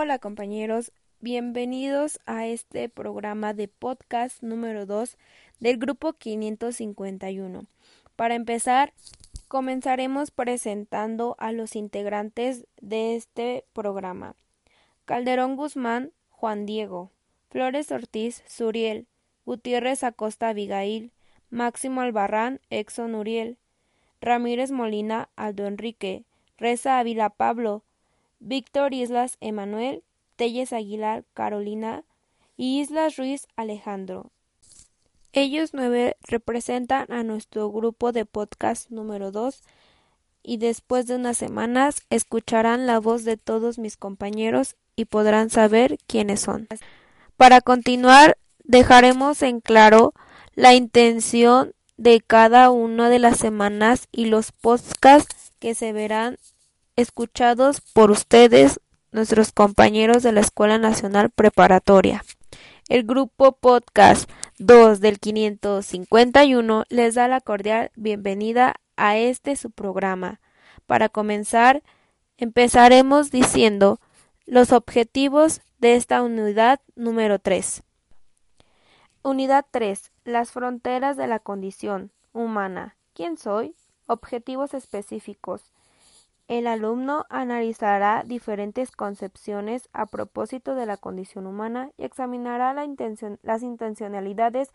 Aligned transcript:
Hola 0.00 0.20
compañeros, 0.20 0.92
bienvenidos 1.18 2.20
a 2.24 2.46
este 2.46 2.88
programa 2.88 3.52
de 3.52 3.66
podcast 3.66 4.40
número 4.44 4.86
2 4.86 5.18
del 5.58 5.76
grupo 5.76 6.12
551. 6.12 7.64
Para 8.14 8.36
empezar, 8.36 8.92
comenzaremos 9.48 10.30
presentando 10.30 11.34
a 11.40 11.50
los 11.50 11.74
integrantes 11.74 12.68
de 12.80 13.16
este 13.16 13.64
programa. 13.72 14.36
Calderón 15.04 15.56
Guzmán, 15.56 16.12
Juan 16.30 16.64
Diego, 16.64 17.10
Flores 17.50 17.90
Ortiz, 17.90 18.44
Suriel, 18.46 19.08
Gutiérrez 19.46 20.04
Acosta 20.04 20.50
Abigail, 20.50 21.10
Máximo 21.50 22.02
Albarrán, 22.02 22.60
Exxon 22.70 23.16
Uriel, 23.16 23.58
Ramírez 24.20 24.70
Molina, 24.70 25.28
Aldo 25.34 25.66
Enrique, 25.66 26.22
Reza 26.56 27.00
Ávila 27.00 27.30
Pablo, 27.30 27.82
Víctor 28.40 28.94
Islas 28.94 29.36
Emanuel, 29.40 30.02
Telles 30.36 30.72
Aguilar 30.72 31.24
Carolina 31.34 32.04
y 32.56 32.80
Islas 32.80 33.16
Ruiz 33.16 33.46
Alejandro. 33.56 34.30
Ellos 35.32 35.70
nueve 35.72 36.16
representan 36.22 37.10
a 37.12 37.22
nuestro 37.22 37.70
grupo 37.70 38.12
de 38.12 38.24
podcast 38.24 38.90
número 38.90 39.30
dos 39.30 39.62
y 40.42 40.56
después 40.56 41.06
de 41.06 41.16
unas 41.16 41.36
semanas 41.36 42.02
escucharán 42.10 42.86
la 42.86 42.98
voz 42.98 43.24
de 43.24 43.36
todos 43.36 43.78
mis 43.78 43.96
compañeros 43.96 44.76
y 44.96 45.04
podrán 45.04 45.50
saber 45.50 45.98
quiénes 46.06 46.40
son. 46.40 46.66
Para 47.36 47.60
continuar, 47.60 48.38
dejaremos 48.64 49.42
en 49.42 49.60
claro 49.60 50.14
la 50.54 50.74
intención 50.74 51.74
de 51.96 52.20
cada 52.20 52.70
una 52.70 53.08
de 53.10 53.18
las 53.18 53.38
semanas 53.38 54.08
y 54.10 54.26
los 54.26 54.52
podcasts 54.52 55.52
que 55.58 55.74
se 55.74 55.92
verán 55.92 56.38
escuchados 56.98 57.80
por 57.80 58.10
ustedes, 58.10 58.80
nuestros 59.12 59.52
compañeros 59.52 60.24
de 60.24 60.32
la 60.32 60.40
Escuela 60.40 60.78
Nacional 60.78 61.30
Preparatoria. 61.30 62.24
El 62.88 63.04
grupo 63.04 63.52
Podcast 63.52 64.28
2 64.58 64.98
del 64.98 65.20
551 65.20 66.84
les 66.88 67.14
da 67.14 67.28
la 67.28 67.40
cordial 67.40 67.92
bienvenida 67.94 68.74
a 68.96 69.16
este 69.16 69.54
su 69.54 69.70
programa. 69.70 70.40
Para 70.86 71.08
comenzar, 71.08 71.84
empezaremos 72.36 73.30
diciendo 73.30 74.00
los 74.44 74.72
objetivos 74.72 75.60
de 75.78 75.94
esta 75.94 76.20
unidad 76.20 76.80
número 76.96 77.38
3. 77.38 77.84
Unidad 79.22 79.66
3. 79.70 80.10
Las 80.24 80.50
fronteras 80.50 81.16
de 81.16 81.28
la 81.28 81.38
condición 81.38 82.10
humana. 82.32 82.96
¿Quién 83.14 83.36
soy? 83.36 83.76
Objetivos 84.08 84.74
específicos. 84.74 85.62
El 86.48 86.66
alumno 86.66 87.26
analizará 87.28 88.24
diferentes 88.24 88.90
concepciones 88.90 89.90
a 89.92 90.06
propósito 90.06 90.74
de 90.74 90.86
la 90.86 90.96
condición 90.96 91.46
humana 91.46 91.90
y 91.98 92.04
examinará 92.04 92.72
las 93.42 93.62
intencionalidades 93.62 94.70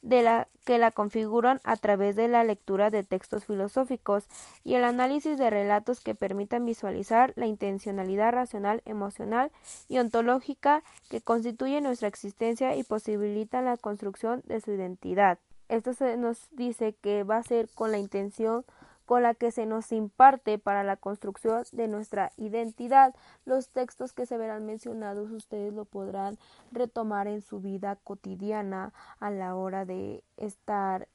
de 0.00 0.22
la, 0.22 0.48
que 0.64 0.78
la 0.78 0.90
configuran 0.90 1.60
a 1.64 1.76
través 1.76 2.16
de 2.16 2.28
la 2.28 2.44
lectura 2.44 2.88
de 2.88 3.04
textos 3.04 3.44
filosóficos 3.44 4.24
y 4.64 4.76
el 4.76 4.84
análisis 4.84 5.36
de 5.36 5.50
relatos 5.50 6.00
que 6.00 6.14
permitan 6.14 6.64
visualizar 6.64 7.34
la 7.36 7.44
intencionalidad 7.44 8.32
racional, 8.32 8.80
emocional 8.86 9.52
y 9.86 9.98
ontológica 9.98 10.82
que 11.10 11.20
constituye 11.20 11.82
nuestra 11.82 12.08
existencia 12.08 12.74
y 12.74 12.84
posibilitan 12.84 13.66
la 13.66 13.76
construcción 13.76 14.42
de 14.46 14.62
su 14.62 14.72
identidad. 14.72 15.38
Esto 15.68 15.92
se 15.92 16.16
nos 16.16 16.48
dice 16.52 16.94
que 16.94 17.24
va 17.24 17.36
a 17.36 17.42
ser 17.42 17.68
con 17.74 17.92
la 17.92 17.98
intención 17.98 18.64
con 19.08 19.22
la 19.22 19.32
que 19.32 19.52
se 19.52 19.64
nos 19.64 19.90
imparte 19.90 20.58
para 20.58 20.84
la 20.84 20.96
construcción 20.96 21.62
de 21.72 21.88
nuestra 21.88 22.30
identidad. 22.36 23.14
Los 23.46 23.70
textos 23.70 24.12
que 24.12 24.26
se 24.26 24.36
verán 24.36 24.66
mencionados 24.66 25.30
ustedes 25.30 25.72
lo 25.72 25.86
podrán 25.86 26.36
retomar 26.72 27.26
en 27.26 27.40
su 27.40 27.58
vida 27.58 27.96
cotidiana 28.04 28.92
a 29.18 29.30
la 29.30 29.56
hora 29.56 29.86
de 29.86 30.22
estar 30.36 31.08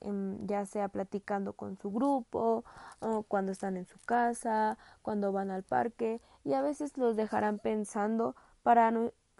ya 0.47 0.65
sea 0.65 0.87
platicando 0.87 1.53
con 1.53 1.77
su 1.77 1.91
grupo, 1.91 2.65
o 2.99 3.21
cuando 3.27 3.51
están 3.51 3.77
en 3.77 3.85
su 3.85 3.99
casa, 3.99 4.79
cuando 5.03 5.31
van 5.31 5.51
al 5.51 5.61
parque 5.61 6.19
y 6.43 6.53
a 6.53 6.63
veces 6.63 6.97
los 6.97 7.15
dejarán 7.15 7.59
pensando 7.59 8.35
para 8.63 8.91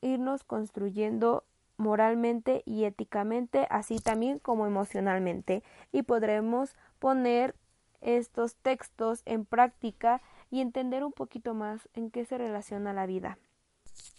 irnos 0.01 0.43
construyendo 0.43 1.43
moralmente 1.77 2.61
y 2.67 2.83
éticamente, 2.83 3.65
así 3.71 3.97
también 3.97 4.37
como 4.37 4.67
emocionalmente, 4.67 5.63
y 5.91 6.03
podremos 6.03 6.75
poner 6.99 7.55
estos 8.03 8.55
textos 8.55 9.21
en 9.25 9.45
práctica 9.45 10.21
y 10.51 10.61
entender 10.61 11.03
un 11.03 11.11
poquito 11.11 11.53
más 11.53 11.89
en 11.93 12.11
qué 12.11 12.25
se 12.25 12.37
relaciona 12.37 12.93
la 12.93 13.05
vida. 13.05 13.37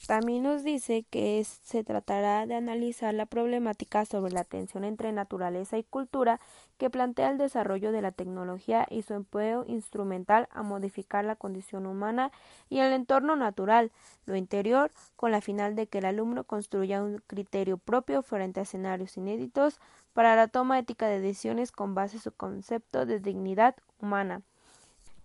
También 0.06 0.42
nos 0.42 0.64
dice 0.64 1.06
que 1.08 1.42
se 1.44 1.82
tratará 1.82 2.44
de 2.46 2.54
analizar 2.54 3.14
la 3.14 3.24
problemática 3.24 4.04
sobre 4.04 4.32
la 4.32 4.44
tensión 4.44 4.84
entre 4.84 5.12
naturaleza 5.12 5.78
y 5.78 5.84
cultura 5.84 6.40
que 6.76 6.90
plantea 6.90 7.30
el 7.30 7.38
desarrollo 7.38 7.90
de 7.90 8.02
la 8.02 8.12
tecnología 8.12 8.86
y 8.90 9.00
su 9.00 9.14
empleo 9.14 9.64
instrumental 9.66 10.46
a 10.52 10.62
modificar 10.62 11.24
la 11.24 11.36
condición 11.36 11.86
humana 11.86 12.32
y 12.68 12.80
el 12.80 12.92
entorno 12.92 13.34
natural, 13.34 13.92
lo 14.26 14.36
interior, 14.36 14.92
con 15.16 15.30
la 15.30 15.40
final 15.40 15.74
de 15.74 15.86
que 15.86 15.98
el 15.98 16.04
alumno 16.04 16.44
construya 16.44 17.02
un 17.02 17.22
criterio 17.26 17.78
propio 17.78 18.22
frente 18.22 18.60
a 18.60 18.64
escenarios 18.64 19.16
inéditos 19.16 19.80
para 20.12 20.36
la 20.36 20.48
toma 20.48 20.78
ética 20.78 21.06
de 21.06 21.20
decisiones 21.20 21.72
con 21.72 21.94
base 21.94 22.16
en 22.16 22.22
su 22.22 22.32
concepto 22.32 23.06
de 23.06 23.20
dignidad 23.20 23.74
humana 24.02 24.42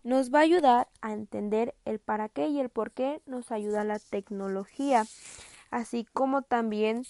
nos 0.03 0.33
va 0.33 0.39
a 0.39 0.43
ayudar 0.43 0.87
a 1.01 1.13
entender 1.13 1.75
el 1.85 1.99
para 1.99 2.29
qué 2.29 2.47
y 2.47 2.59
el 2.59 2.69
por 2.69 2.91
qué 2.91 3.21
nos 3.25 3.51
ayuda 3.51 3.83
la 3.83 3.99
tecnología, 3.99 5.05
así 5.71 6.05
como 6.13 6.41
también 6.41 7.03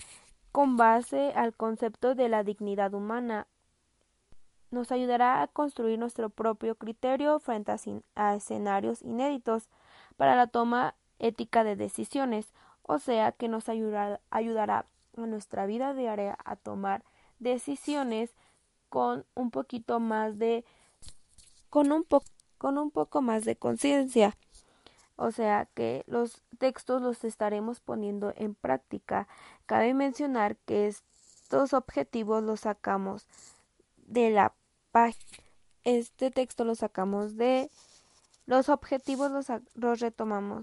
con 0.52 0.78
base 0.78 1.32
al 1.36 1.54
concepto 1.54 2.16
de 2.16 2.30
la 2.30 2.44
dignidad 2.44 2.94
humana. 2.94 3.48
Nos 4.72 4.92
ayudará 4.92 5.42
a 5.42 5.48
construir 5.48 5.98
nuestro 5.98 6.30
propio 6.30 6.76
criterio 6.76 7.40
frente 7.40 7.72
a, 8.16 8.36
escenarios 8.36 9.02
inéditos 9.02 9.70
para 10.18 10.36
la 10.36 10.48
toma 10.48 10.96
ética 11.18 11.64
de 11.64 11.76
decisiones, 11.76 12.54
o 12.84 13.00
sea 13.00 13.32
que 13.32 13.48
nos 13.48 13.70
ayudará, 13.70 14.20
ayudará 14.30 14.86
a 15.18 15.22
nuestra 15.22 15.66
vida 15.66 15.94
diaria 15.94 16.38
a 16.44 16.56
tomar 16.56 17.04
decisiones 17.40 18.32
con 18.90 19.26
un 19.36 19.52
poquito 19.52 20.00
más 20.00 20.38
de 20.40 20.66
con 21.70 21.92
un 21.92 22.04
poco 22.04 22.26
con 22.60 22.78
un 22.78 22.92
poco 22.92 23.24
más 23.24 23.46
de 23.46 23.56
conciencia. 23.56 24.38
O 25.16 25.32
sea 25.32 25.68
que 25.74 26.04
los 26.06 26.44
textos 26.60 27.02
los 27.02 27.24
estaremos 27.24 27.80
poniendo 27.80 28.32
en 28.38 28.54
práctica. 28.54 29.28
Cabe 29.66 29.96
mencionar 29.96 30.56
que 30.58 30.88
estos 30.88 31.74
objetivos 31.74 32.44
los 32.44 32.62
sacamos 32.62 33.28
de 34.06 34.30
la 34.30 34.54
página. 34.92 35.44
Este 35.84 36.30
texto 36.30 36.64
lo 36.66 36.76
sacamos 36.76 37.36
de 37.36 37.72
los 38.46 38.68
objetivos 38.70 39.30
los, 39.30 39.48
los 39.76 40.00
retomamos 40.00 40.58